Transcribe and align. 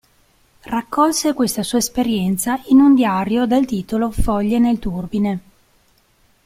Raccolse 0.63 1.33
questa 1.33 1.61
sua 1.61 1.77
esperienza 1.77 2.59
in 2.69 2.79
un 2.79 2.95
diario 2.95 3.45
dal 3.45 3.67
titolo 3.67 4.09
"Foglie 4.09 4.57
nel 4.57 4.79
turbine". 4.79 5.39